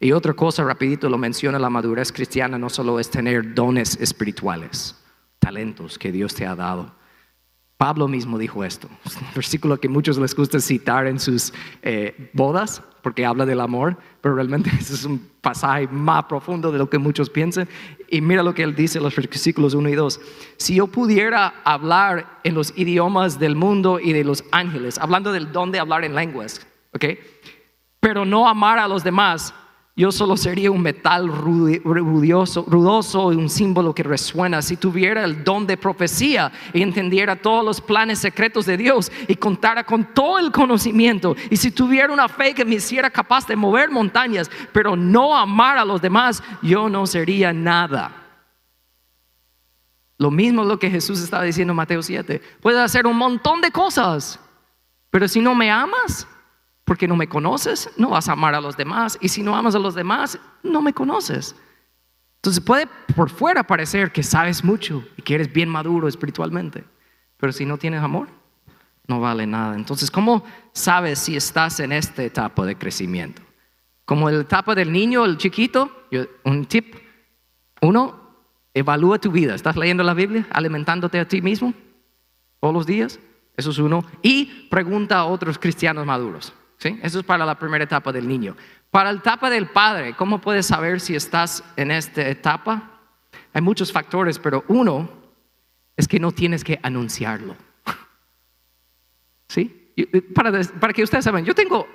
[0.00, 4.96] Y otra cosa, rapidito lo menciona, la madurez cristiana no solo es tener dones espirituales,
[5.40, 6.94] talentos que Dios te ha dado,
[7.78, 12.82] Pablo mismo dijo esto, un versículo que muchos les gusta citar en sus eh, bodas,
[13.02, 17.30] porque habla del amor, pero realmente es un pasaje más profundo de lo que muchos
[17.30, 17.68] piensan.
[18.10, 20.20] Y mira lo que él dice en los versículos 1 y 2.
[20.58, 25.52] Si yo pudiera hablar en los idiomas del mundo y de los ángeles, hablando del
[25.52, 27.04] don de hablar en lenguas, ¿ok?
[28.00, 29.54] pero no amar a los demás,
[29.98, 34.62] yo solo sería un metal rudoso, rudoso y un símbolo que resuena.
[34.62, 39.34] Si tuviera el don de profecía y entendiera todos los planes secretos de Dios y
[39.34, 43.56] contara con todo el conocimiento, y si tuviera una fe que me hiciera capaz de
[43.56, 48.12] mover montañas, pero no amar a los demás, yo no sería nada.
[50.16, 52.40] Lo mismo es lo que Jesús estaba diciendo en Mateo 7.
[52.60, 54.38] Puedes hacer un montón de cosas,
[55.10, 56.28] pero si no me amas,
[56.88, 59.18] porque no me conoces, no vas a amar a los demás.
[59.20, 61.54] Y si no amas a los demás, no me conoces.
[62.36, 66.84] Entonces puede por fuera parecer que sabes mucho y que eres bien maduro espiritualmente,
[67.36, 68.28] pero si no tienes amor,
[69.06, 69.76] no vale nada.
[69.76, 73.42] Entonces, ¿cómo sabes si estás en esta etapa de crecimiento?
[74.06, 76.06] Como la etapa del niño, el chiquito,
[76.44, 76.94] un tip,
[77.82, 78.18] uno,
[78.72, 79.54] evalúa tu vida.
[79.54, 80.46] ¿Estás leyendo la Biblia?
[80.50, 81.74] ¿Alimentándote a ti mismo
[82.60, 83.20] todos los días?
[83.58, 84.06] Eso es uno.
[84.22, 86.54] Y pregunta a otros cristianos maduros.
[86.80, 88.56] Eso es para la primera etapa del niño.
[88.90, 93.00] Para la etapa del padre, ¿cómo puedes saber si estás en esta etapa?
[93.52, 95.10] Hay muchos factores, pero uno
[95.96, 97.56] es que no tienes que anunciarlo.
[99.48, 99.92] ¿Sí?
[100.34, 101.88] Para, para que ustedes saben, yo tengo,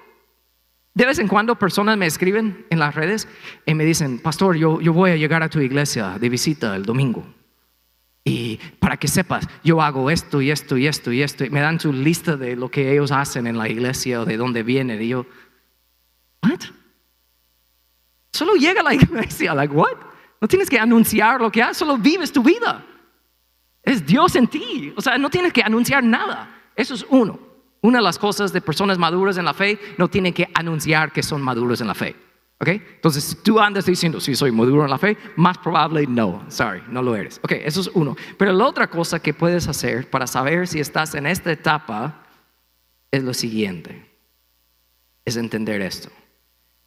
[0.94, 3.28] de vez en cuando personas me escriben en las redes
[3.66, 6.84] y me dicen, pastor, yo, yo voy a llegar a tu iglesia de visita el
[6.84, 7.26] domingo.
[8.26, 11.44] Y para que sepas, yo hago esto y esto y esto y esto.
[11.44, 14.38] Y me dan su lista de lo que ellos hacen en la iglesia o de
[14.38, 15.02] dónde vienen.
[15.02, 15.26] Y yo,
[16.42, 16.62] ¿what?
[18.32, 19.98] Solo llega a la iglesia, like, what?
[20.40, 22.86] No tienes que anunciar lo que haces, solo vives tu vida.
[23.82, 24.94] Es Dios en ti.
[24.96, 26.50] O sea, no tienes que anunciar nada.
[26.76, 27.40] Eso es uno.
[27.82, 31.22] Una de las cosas de personas maduras en la fe, no tienen que anunciar que
[31.22, 32.16] son maduros en la fe.
[32.68, 36.82] Entonces, si tú andas diciendo, si soy maduro en la fe, más probable no, sorry,
[36.90, 37.40] no lo eres.
[37.44, 38.16] Ok, eso es uno.
[38.38, 42.26] Pero la otra cosa que puedes hacer para saber si estás en esta etapa
[43.12, 44.10] es lo siguiente,
[45.26, 46.10] es entender esto.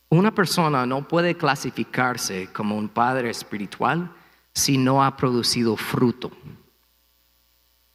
[0.08, 4.12] Una persona no puede clasificarse como un padre espiritual
[4.52, 6.30] si no ha producido fruto.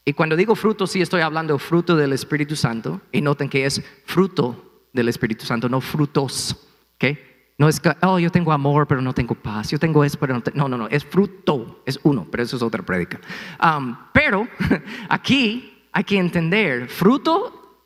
[0.04, 3.02] Y cuando digo fruto, sí estoy hablando fruto del Espíritu Santo.
[3.12, 6.68] Y noten que es fruto del Espíritu Santo, no frutos.
[6.96, 7.18] ¿ok?
[7.62, 9.70] No es que, oh, yo tengo amor, pero no tengo paz.
[9.70, 10.58] Yo tengo eso, pero no tengo.
[10.58, 10.88] No, no, no.
[10.88, 11.84] Es fruto.
[11.86, 13.20] Es uno, pero eso es otra prédica.
[13.64, 14.48] Um, pero
[15.10, 17.78] aquí hay que entender: fruto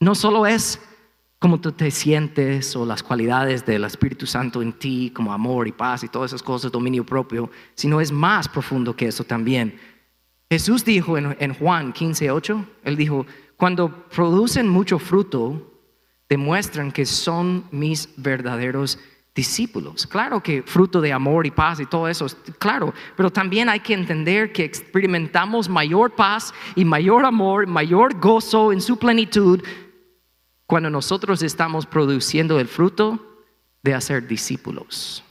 [0.00, 0.80] no solo es
[1.38, 5.72] cómo tú te sientes o las cualidades del Espíritu Santo en ti, como amor y
[5.72, 9.78] paz y todas esas cosas, dominio propio, sino es más profundo que eso también.
[10.50, 13.26] Jesús dijo en, en Juan 15, 8, Él dijo:
[13.58, 15.77] Cuando producen mucho fruto,
[16.28, 18.98] demuestran que son mis verdaderos
[19.34, 20.06] discípulos.
[20.06, 22.26] Claro que fruto de amor y paz y todo eso,
[22.58, 28.72] claro, pero también hay que entender que experimentamos mayor paz y mayor amor, mayor gozo
[28.72, 29.62] en su plenitud
[30.66, 33.44] cuando nosotros estamos produciendo el fruto
[33.82, 35.22] de hacer discípulos.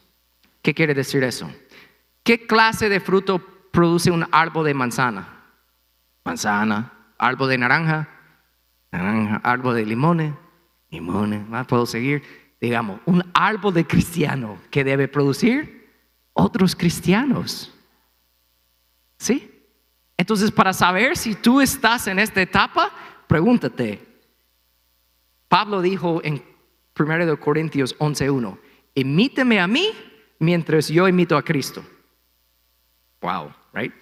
[0.61, 1.51] ¿Qué quiere decir eso?
[2.23, 3.39] ¿Qué clase de fruto
[3.71, 5.27] produce un árbol de manzana?
[6.23, 8.09] Manzana, árbol de naranja,
[8.91, 10.33] naranja, árbol de limones,
[10.89, 12.23] limones, más puedo seguir,
[12.59, 15.89] digamos, un árbol de cristiano que debe producir
[16.33, 17.73] otros cristianos.
[19.17, 19.51] ¿Sí?
[20.15, 22.91] Entonces, para saber si tú estás en esta etapa,
[23.27, 24.01] pregúntate.
[25.47, 26.43] Pablo dijo en
[26.97, 28.57] 1 Corintios 11:1,
[28.95, 29.91] imíteme a mí
[30.39, 31.83] mientras yo imito a Cristo.
[33.21, 33.93] Wow, right?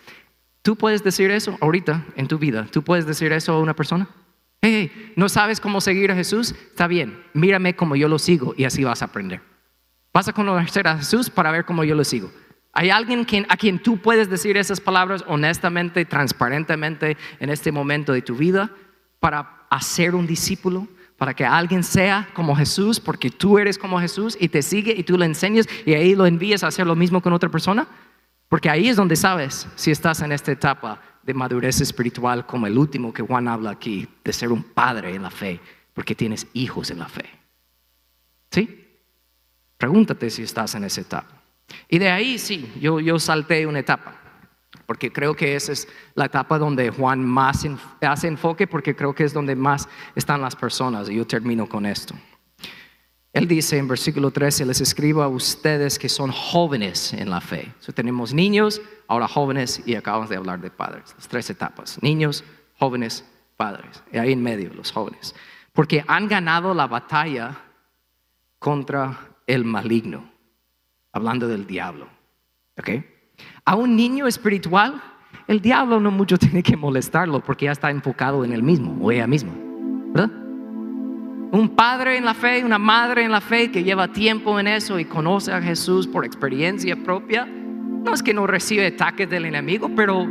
[0.61, 2.67] ¿Tú puedes decir eso ahorita en tu vida?
[2.71, 4.09] ¿Tú puedes decir eso a una persona?
[5.15, 6.55] ¿No sabes cómo seguir a Jesús?
[6.69, 9.41] Está bien, mírame como yo lo sigo y así vas a aprender.
[10.13, 12.31] Vas a conocer a Jesús para ver cómo yo lo sigo.
[12.73, 18.21] ¿Hay alguien a quien tú puedes decir esas palabras honestamente, transparentemente en este momento de
[18.21, 18.69] tu vida
[19.19, 20.87] para hacer un discípulo?
[21.17, 25.03] Para que alguien sea como Jesús, porque tú eres como Jesús y te sigue y
[25.03, 27.87] tú le enseñas y ahí lo envías a hacer lo mismo con otra persona.
[28.49, 32.77] Porque ahí es donde sabes si estás en esta etapa de madurez espiritual como el
[32.77, 35.59] último que Juan habla aquí, de ser un padre en la fe,
[35.93, 37.25] porque tienes hijos en la fe.
[38.51, 38.85] ¿Sí?
[39.77, 41.41] Pregúntate si estás en esa etapa.
[41.89, 44.15] Y de ahí sí, yo, yo salté una etapa,
[44.85, 47.65] porque creo que esa es la etapa donde Juan más
[48.01, 51.09] hace enfoque, porque creo que es donde más están las personas.
[51.09, 52.13] Y yo termino con esto.
[53.35, 57.69] Él dice en versículo 13, les escribo a ustedes que son jóvenes en la fe.
[57.93, 61.13] tenemos niños, ahora jóvenes y acabamos de hablar de padres.
[61.17, 62.45] Las tres etapas, niños,
[62.79, 63.25] jóvenes,
[63.57, 64.01] padres.
[64.13, 65.35] Y ahí en medio, los jóvenes.
[65.73, 67.59] Porque han ganado la batalla
[68.57, 70.31] contra el maligno.
[71.11, 72.07] Hablando del diablo.
[73.65, 75.03] A un niño espiritual,
[75.49, 79.11] el diablo no mucho tiene que molestarlo porque ya está enfocado en él mismo o
[79.11, 79.51] ella misma.
[80.13, 80.44] ¿Verdad?
[81.51, 84.99] Un padre en la fe, una madre en la fe que lleva tiempo en eso
[84.99, 89.89] y conoce a Jesús por experiencia propia, no es que no recibe ataques del enemigo,
[89.95, 90.27] pero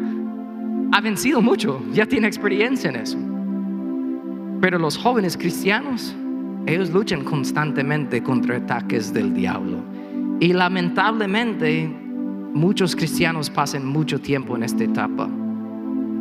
[0.93, 3.19] ha vencido mucho, ya tiene experiencia en eso.
[4.61, 6.15] Pero los jóvenes cristianos,
[6.67, 9.79] ellos luchan constantemente contra ataques del diablo.
[10.41, 11.87] Y lamentablemente
[12.55, 15.29] muchos cristianos pasan mucho tiempo en esta etapa.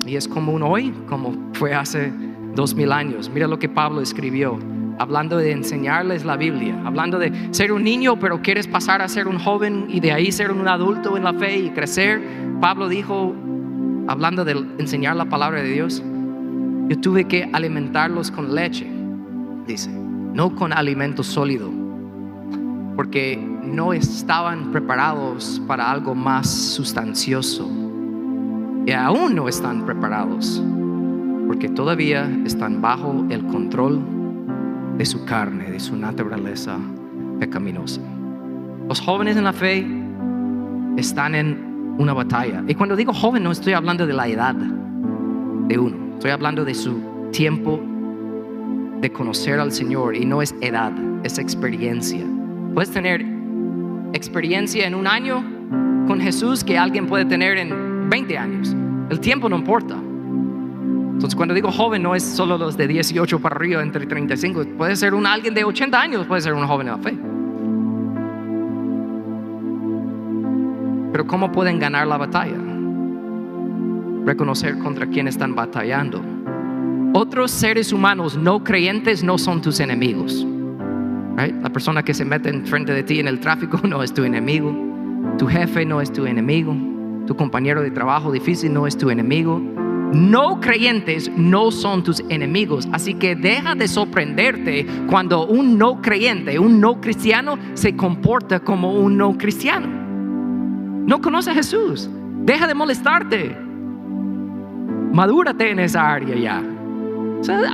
[0.06, 2.12] Y es común hoy, como fue hace
[2.56, 3.29] dos mil años.
[3.34, 4.58] Mira lo que Pablo escribió,
[4.99, 9.27] hablando de enseñarles la Biblia, hablando de ser un niño, pero quieres pasar a ser
[9.27, 12.21] un joven y de ahí ser un adulto en la fe y crecer.
[12.60, 13.36] Pablo dijo,
[14.08, 16.03] hablando de enseñar la palabra de Dios,
[16.89, 18.88] yo tuve que alimentarlos con leche,
[19.67, 21.69] dice, no con alimento sólido,
[22.95, 27.69] porque no estaban preparados para algo más sustancioso.
[28.86, 30.62] Y aún no están preparados,
[31.47, 34.23] porque todavía están bajo el control
[34.97, 36.77] de su carne, de su naturaleza
[37.39, 38.01] pecaminosa.
[38.88, 39.86] Los jóvenes en la fe
[40.97, 42.63] están en una batalla.
[42.67, 46.73] Y cuando digo joven no estoy hablando de la edad de uno, estoy hablando de
[46.73, 47.79] su tiempo
[49.01, 52.25] de conocer al Señor y no es edad, es experiencia.
[52.73, 53.25] Puedes tener
[54.13, 55.43] experiencia en un año
[56.08, 58.75] con Jesús que alguien puede tener en 20 años.
[59.10, 59.97] El tiempo no importa.
[61.24, 64.66] Entonces, cuando digo joven, no es solo los de 18 para arriba, entre 35.
[64.78, 67.18] Puede ser un alguien de 80 años, puede ser un joven en la fe.
[71.14, 72.58] Pero ¿cómo pueden ganar la batalla?
[74.26, 76.22] Reconocer contra quién están batallando.
[77.14, 80.46] Otros seres humanos no creyentes no son tus enemigos.
[81.38, 84.26] La persona que se mete en frente de ti en el tráfico no es tu
[84.26, 84.76] enemigo.
[85.38, 86.76] Tu jefe no es tu enemigo.
[87.28, 89.62] Tu compañero de trabajo difícil no es tu enemigo.
[90.13, 92.88] No creyentes no son tus enemigos.
[92.91, 98.93] Así que deja de sorprenderte cuando un no creyente, un no cristiano, se comporta como
[98.93, 99.88] un no cristiano.
[101.06, 102.10] No conoce a Jesús.
[102.43, 103.58] Deja de molestarte.
[105.12, 106.63] Madúrate en esa área ya.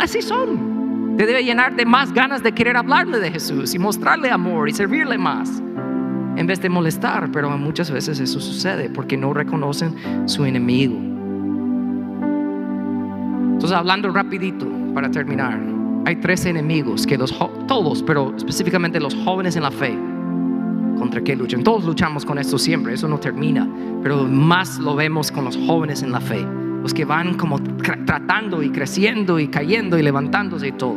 [0.01, 1.15] así son.
[1.17, 4.73] Te debe llenar de más ganas de querer hablarle de Jesús y mostrarle amor y
[4.73, 5.61] servirle más.
[6.37, 11.08] En vez de molestar, pero muchas veces eso sucede porque no reconocen su enemigo.
[13.59, 15.59] Entonces, hablando rapidito para terminar,
[16.05, 19.99] hay tres enemigos que los todos, pero específicamente los jóvenes en la fe,
[20.97, 21.61] contra qué luchan.
[21.61, 23.67] Todos luchamos con esto siempre, eso no termina,
[24.01, 26.41] pero más lo vemos con los jóvenes en la fe,
[26.81, 27.61] los que van como
[28.05, 30.95] tratando y creciendo y cayendo y levantándose y todo.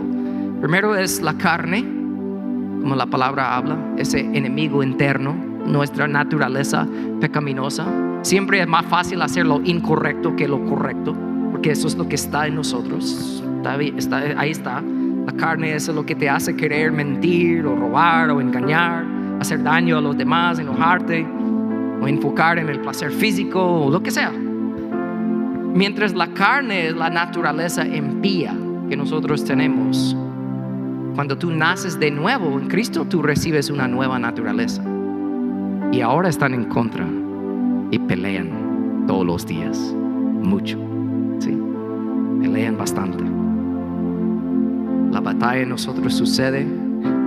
[0.61, 5.35] Primero es la carne, como la palabra habla, ese enemigo interno,
[5.67, 6.87] nuestra naturaleza
[7.21, 7.89] pecaminosa.
[8.23, 11.32] Siempre es más fácil hacer lo incorrecto que lo correcto
[11.63, 13.41] porque eso es lo que está en nosotros.
[13.97, 14.83] Está, ahí está.
[15.25, 19.05] La carne es lo que te hace querer mentir o robar o engañar,
[19.39, 21.25] hacer daño a los demás, enojarte
[22.01, 24.33] o enfocar en el placer físico o lo que sea.
[24.33, 28.57] Mientras la carne es la naturaleza impía
[28.89, 30.17] que nosotros tenemos.
[31.15, 34.83] Cuando tú naces de nuevo en Cristo, tú recibes una nueva naturaleza.
[35.93, 37.07] Y ahora están en contra
[37.93, 39.79] y pelean todos los días,
[40.43, 40.92] mucho
[42.49, 43.25] lean bastante.
[45.13, 46.67] La batalla en nosotros sucede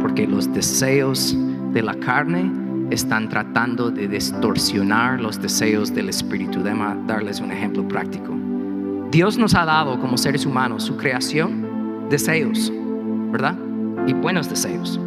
[0.02, 1.36] porque los deseos
[1.74, 2.52] de la carne
[2.90, 6.62] están tratando de distorsionar los deseos del Espíritu.
[6.62, 8.34] Déjame darles un ejemplo práctico.
[9.12, 12.72] Dios nos ha dado como seres humanos su creación, deseos,
[13.32, 13.56] ¿verdad?
[14.08, 15.00] Y buenos deseos.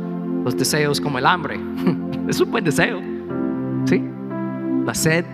[0.44, 1.60] Los deseos como el hambre,
[2.28, 3.00] es un buen deseo,
[3.84, 4.02] ¿sí?
[4.84, 5.24] La sed,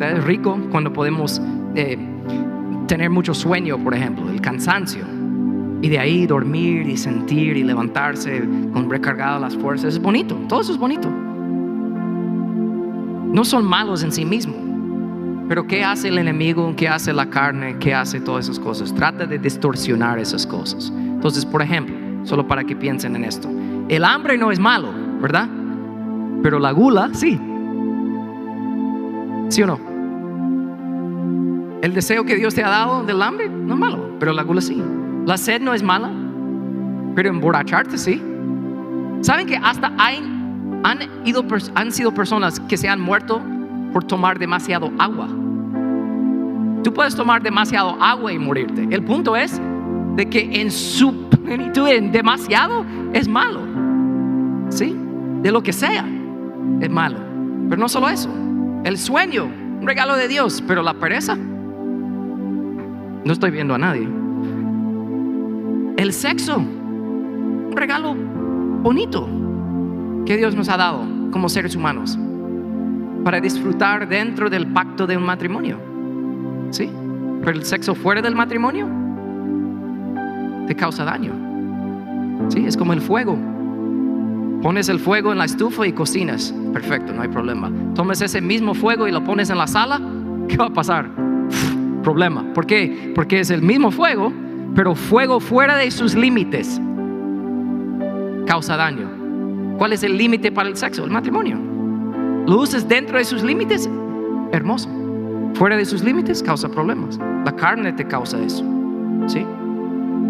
[0.00, 1.40] es rico cuando podemos
[1.74, 1.98] eh,
[2.92, 5.06] tener mucho sueño, por ejemplo, el cansancio.
[5.80, 9.94] Y de ahí dormir y sentir y levantarse con recargadas las fuerzas.
[9.94, 11.08] Es bonito, todo eso es bonito.
[13.32, 14.58] No son malos en sí mismos.
[15.48, 16.74] Pero ¿qué hace el enemigo?
[16.76, 17.78] ¿Qué hace la carne?
[17.78, 18.94] ¿Qué hace todas esas cosas?
[18.94, 20.92] Trata de distorsionar esas cosas.
[20.94, 23.48] Entonces, por ejemplo, solo para que piensen en esto.
[23.88, 25.48] El hambre no es malo, ¿verdad?
[26.42, 27.40] Pero la gula sí.
[29.48, 29.91] ¿Sí o no?
[31.82, 34.60] El deseo que Dios te ha dado del hambre no es malo, pero la gula
[34.60, 34.80] sí.
[35.26, 36.12] La sed no es mala,
[37.16, 38.22] pero emborracharte sí.
[39.20, 40.18] ¿Saben que hasta hay,
[40.84, 43.42] han, ido, han sido personas que se han muerto
[43.92, 45.26] por tomar demasiado agua?
[46.84, 48.86] Tú puedes tomar demasiado agua y morirte.
[48.88, 49.60] El punto es
[50.14, 53.58] de que en su plenitud, en demasiado, es malo.
[54.68, 54.96] ¿Sí?
[55.42, 56.06] De lo que sea,
[56.80, 57.18] es malo.
[57.68, 58.30] Pero no solo eso.
[58.84, 59.46] El sueño,
[59.80, 61.36] un regalo de Dios, pero la pereza
[63.24, 64.08] no estoy viendo a nadie.
[65.96, 66.58] El sexo
[67.72, 68.14] un regalo
[68.82, 69.26] bonito
[70.26, 72.18] que Dios nos ha dado como seres humanos
[73.24, 75.78] para disfrutar dentro del pacto de un matrimonio.
[76.70, 76.90] ¿Sí?
[77.40, 78.86] Pero el sexo fuera del matrimonio
[80.66, 81.32] te causa daño.
[82.48, 82.64] ¿Sí?
[82.66, 83.38] Es como el fuego.
[84.62, 86.54] Pones el fuego en la estufa y cocinas.
[86.72, 87.70] Perfecto, no hay problema.
[87.94, 90.00] Tomes ese mismo fuego y lo pones en la sala.
[90.48, 91.08] ¿Qué va a pasar?
[92.02, 92.52] Problema.
[92.54, 93.12] ¿Por qué?
[93.14, 94.32] Porque es el mismo fuego,
[94.74, 96.80] pero fuego fuera de sus límites
[98.46, 99.08] causa daño.
[99.78, 101.04] ¿Cuál es el límite para el sexo?
[101.04, 101.58] El matrimonio.
[102.46, 103.88] Lo usas dentro de sus límites,
[104.52, 104.88] hermoso.
[105.54, 107.18] Fuera de sus límites causa problemas.
[107.44, 108.64] La carne te causa eso.
[109.26, 109.46] ¿Sí?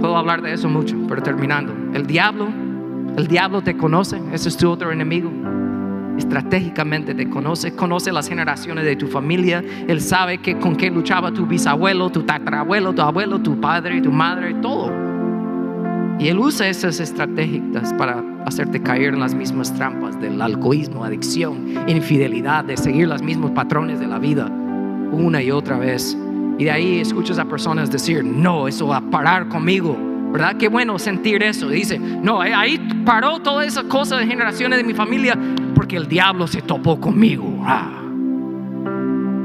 [0.00, 1.72] Puedo hablar de eso mucho, pero terminando.
[1.94, 2.48] El diablo,
[3.16, 5.30] el diablo te conoce, ese es tu otro enemigo.
[6.18, 9.62] Estratégicamente te conoce, conoce las generaciones de tu familia.
[9.88, 14.12] Él sabe que con qué luchaba tu bisabuelo, tu tatarabuelo, tu abuelo, tu padre, tu
[14.12, 14.92] madre, todo.
[16.18, 21.74] Y él usa esas estrategias para hacerte caer en las mismas trampas del alcoholismo, adicción,
[21.88, 24.50] infidelidad, de seguir los mismos patrones de la vida
[25.12, 26.16] una y otra vez.
[26.58, 29.96] Y de ahí escuchas a personas decir, no, eso va a parar conmigo.
[30.32, 30.56] ¿Verdad?
[30.56, 31.68] Qué bueno sentir eso.
[31.68, 35.36] Dice, no, ahí paró toda esa cosa de generaciones de mi familia
[35.82, 37.60] porque el diablo se topó conmigo.
[37.64, 37.90] Ah.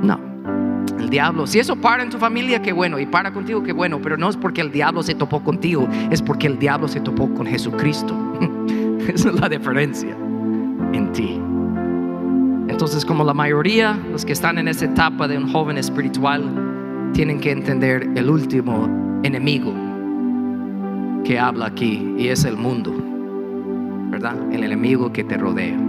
[0.03, 0.19] No,
[0.99, 3.99] el diablo, si eso para en tu familia, qué bueno, y para contigo, qué bueno,
[4.03, 7.33] pero no es porque el diablo se topó contigo, es porque el diablo se topó
[7.33, 8.15] con Jesucristo.
[9.07, 10.15] Esa es la diferencia
[10.93, 11.41] en ti.
[12.71, 16.43] Entonces, como la mayoría, los que están en esa etapa de un joven espiritual,
[17.13, 18.87] tienen que entender el último
[19.23, 19.73] enemigo
[21.25, 22.93] que habla aquí, y es el mundo,
[24.11, 24.37] ¿verdad?
[24.51, 25.86] El enemigo que te rodea.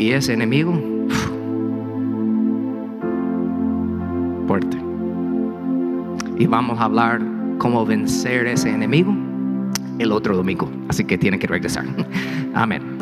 [0.00, 0.72] Y ese enemigo,
[4.46, 4.78] fuerte.
[6.38, 7.20] Y vamos a hablar
[7.58, 9.14] cómo vencer ese enemigo
[9.98, 10.70] el otro domingo.
[10.88, 11.84] Así que tiene que regresar.
[12.54, 12.96] Amén.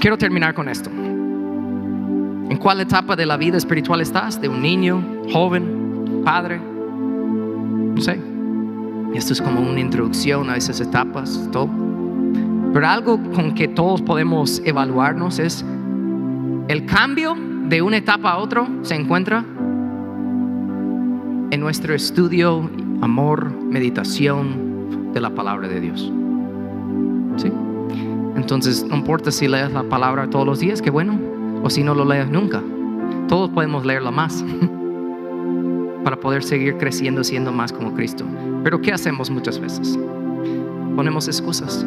[0.00, 0.90] Quiero terminar con esto.
[0.90, 4.40] ¿En cuál etapa de la vida espiritual estás?
[4.40, 5.00] ¿De un niño,
[5.32, 6.58] joven, padre?
[6.58, 8.20] No sé.
[9.14, 11.83] Esto es como una introducción a esas etapas, todo.
[12.74, 15.64] Pero algo con que todos podemos evaluarnos es
[16.66, 17.36] el cambio
[17.68, 19.44] de una etapa a otra se encuentra
[21.52, 22.68] en nuestro estudio,
[23.00, 26.12] amor, meditación de la palabra de Dios.
[27.36, 27.52] ¿Sí?
[28.34, 31.16] Entonces, no importa si lees la palabra todos los días, que bueno,
[31.62, 32.60] o si no lo lees nunca.
[33.28, 34.44] Todos podemos leerla más
[36.02, 38.24] para poder seguir creciendo siendo más como Cristo.
[38.64, 39.96] Pero ¿qué hacemos muchas veces?
[40.96, 41.86] Ponemos excusas.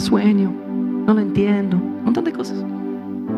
[0.00, 0.52] Sueño,
[1.06, 2.64] no lo entiendo, un montón de cosas.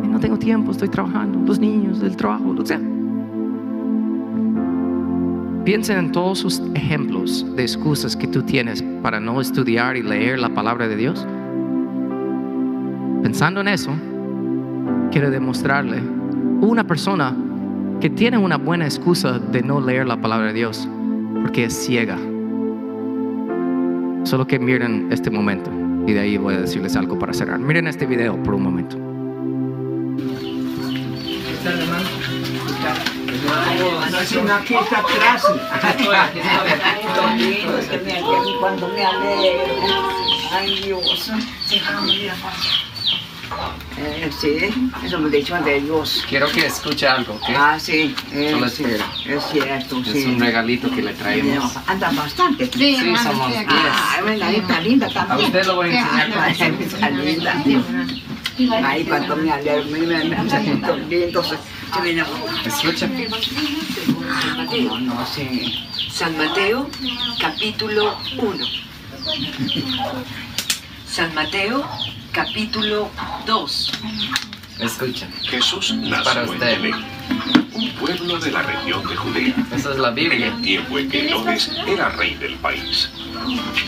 [0.08, 2.80] No tengo tiempo, estoy trabajando, los niños, el trabajo, lo que sea.
[5.64, 10.38] Piensen en todos sus ejemplos de excusas que tú tienes para no estudiar y leer
[10.38, 11.26] la palabra de Dios.
[13.22, 13.92] Pensando en eso,
[15.10, 16.00] quiero demostrarle
[16.60, 17.34] una persona
[18.00, 20.88] que tiene una buena excusa de no leer la palabra de Dios
[21.42, 22.18] porque es ciega.
[24.24, 25.70] Solo que miren este momento
[26.10, 27.58] y de ahí voy a decirles algo para cerrar.
[27.60, 28.96] Miren este video por un momento.
[44.02, 44.56] Eh, sí,
[45.04, 46.24] eso me dicho de Dios.
[46.28, 47.42] Quiero que escuche algo, ¿ok?
[47.54, 49.04] Ah, sí, eh, Solo sí, espera.
[49.26, 50.24] es cierto, Es sí.
[50.24, 51.72] un regalito que le traemos.
[51.86, 52.64] Anda bastante.
[52.66, 53.66] Sí, Sí, hermano, somos diez.
[53.68, 55.46] Ah, ahí está linda A también.
[55.48, 56.32] usted lo voy a enseñar.
[56.38, 57.62] Ay, está linda.
[58.88, 61.44] Ahí cuando me alegro, me me me siento lindo.
[61.44, 61.56] se-
[62.02, 62.24] viene-
[62.64, 63.06] Escucha.
[63.06, 65.72] No, no sé.
[66.10, 66.88] San Mateo,
[67.38, 68.66] capítulo 1.
[71.06, 71.88] San Mateo,
[72.32, 73.10] capítulo
[73.46, 73.92] 2.
[74.80, 75.28] Escucha.
[75.42, 76.58] Jesús nació en.
[76.58, 76.94] Belén,
[77.74, 80.46] un pueblo de la región de Judea, Esa es la en Biblia.
[80.48, 83.10] el tiempo en que Herodes era rey del país.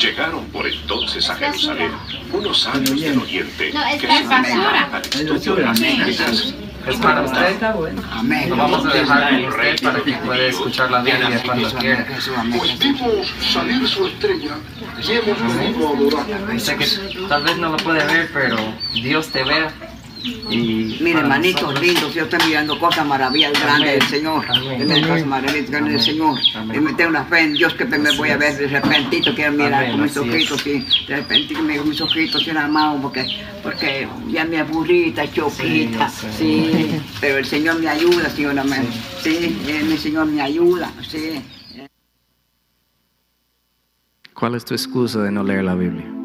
[0.00, 1.92] Llegaron por entonces a Jerusalén
[2.32, 4.42] unos sabios del oriente No, es- que es se basura.
[4.52, 6.54] dedicaban al estudio de las.
[6.86, 7.62] Es para usted.
[8.12, 8.50] Amén.
[8.50, 12.06] Lo vamos a dejar con usted para que pueda escuchar la Biblia cuando quiera.
[12.36, 12.60] Amén.
[12.78, 14.56] vimos salir su estrella
[15.00, 16.60] y hemos venido a adorar.
[16.60, 16.86] Sé que
[17.28, 18.56] tal vez no lo puede ver, pero
[18.92, 19.72] Dios te vea.
[20.50, 24.44] Y Mire, nosotros- lindos, yo estoy mirando cosas maravillosas grandes del Señor.
[24.78, 26.38] Miro cosas maravillosas grandes del Señor.
[26.54, 26.76] Amén.
[26.76, 29.52] Y me tengo una fe en Dios que me voy a ver de repentito, quiero
[29.52, 30.86] mirar Amén, con mis así ojitos, sí.
[31.08, 33.26] De repentito me mis ojitos tienen amado porque,
[33.62, 37.00] porque ya me aburrita, choquita, Sí.
[37.20, 38.86] Pero el Señor me ayuda, Señor, amén.
[39.22, 41.42] Sí, eh, mi Señor me ayuda, sí.
[44.34, 46.21] ¿Cuál es tu excusa de no leer la Biblia?